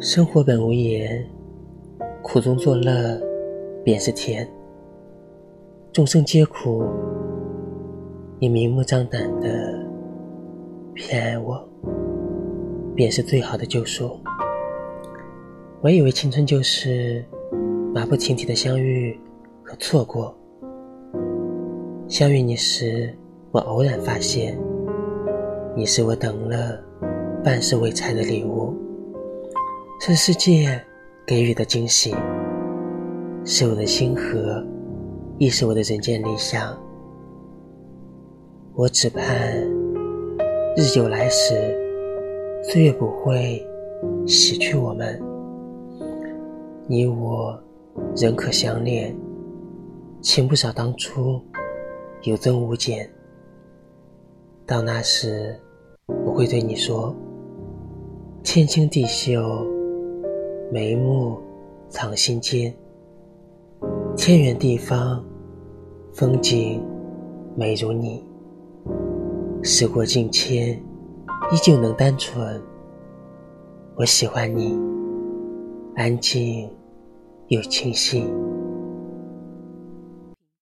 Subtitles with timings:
[0.00, 1.28] 生活本无言，
[2.22, 3.20] 苦中作乐
[3.82, 4.48] 便是甜。
[5.92, 6.84] 众生皆苦，
[8.38, 9.84] 你明目张胆的
[10.94, 11.68] 偏爱我，
[12.94, 14.16] 便是最好的救赎。
[15.80, 17.24] 我以为青春就是
[17.92, 19.18] 马不停蹄的相遇
[19.64, 20.32] 和错过。
[22.06, 23.12] 相遇你时，
[23.50, 24.56] 我偶然发现，
[25.74, 26.80] 你是我等了
[27.42, 28.72] 半世未拆的礼物。
[30.00, 30.80] 是世界
[31.26, 32.14] 给予的惊喜，
[33.44, 34.64] 是我的星河，
[35.38, 36.78] 亦是我的人间理想。
[38.74, 39.60] 我只盼
[40.76, 41.52] 日久来时，
[42.62, 43.60] 岁月不会
[44.24, 45.20] 洗去我们，
[46.86, 47.60] 你我
[48.16, 49.12] 仍可相恋，
[50.22, 51.42] 情不少当初
[52.22, 53.10] 有增无减。
[54.64, 55.58] 到那时，
[56.24, 57.12] 我会对你说：
[58.44, 59.76] 天清地秀。
[60.70, 61.38] 眉目
[61.88, 62.74] 藏心间，
[64.18, 65.24] 天远地方，
[66.12, 66.82] 风景
[67.56, 68.22] 美如你。
[69.62, 70.78] 时过境迁，
[71.50, 72.60] 依旧能单纯。
[73.96, 74.78] 我喜欢你，
[75.96, 76.70] 安静
[77.46, 78.30] 又清新。